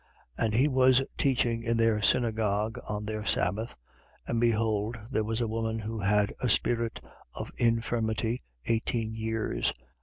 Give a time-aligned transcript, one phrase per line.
[0.39, 0.45] 13:10.
[0.45, 3.77] And he was teaching in their synagogue on their sabbath.
[4.27, 4.29] 13:11.
[4.31, 6.99] And behold there was a woman who had a spirit
[7.35, 9.71] of infirmity eighteen years.